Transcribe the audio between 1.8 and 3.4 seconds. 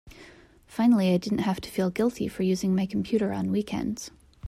guilty for using my computer